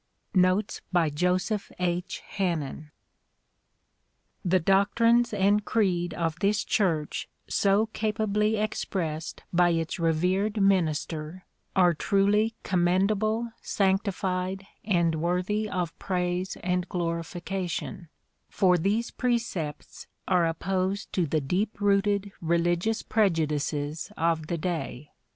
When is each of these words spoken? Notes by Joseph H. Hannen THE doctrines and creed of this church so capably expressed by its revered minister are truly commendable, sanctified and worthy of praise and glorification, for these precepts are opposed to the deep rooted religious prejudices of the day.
Notes 0.33 0.81
by 0.91 1.11
Joseph 1.11 1.71
H. 1.77 2.23
Hannen 2.37 2.89
THE 4.43 4.59
doctrines 4.59 5.31
and 5.31 5.63
creed 5.63 6.15
of 6.15 6.39
this 6.39 6.63
church 6.63 7.29
so 7.47 7.85
capably 7.85 8.55
expressed 8.55 9.43
by 9.53 9.69
its 9.69 9.99
revered 9.99 10.59
minister 10.59 11.45
are 11.75 11.93
truly 11.93 12.55
commendable, 12.63 13.51
sanctified 13.61 14.65
and 14.83 15.13
worthy 15.21 15.69
of 15.69 15.95
praise 15.99 16.57
and 16.63 16.89
glorification, 16.89 18.09
for 18.49 18.79
these 18.79 19.11
precepts 19.11 20.07
are 20.27 20.47
opposed 20.47 21.13
to 21.13 21.27
the 21.27 21.41
deep 21.41 21.79
rooted 21.79 22.31
religious 22.41 23.03
prejudices 23.03 24.11
of 24.17 24.47
the 24.47 24.57
day. 24.57 25.11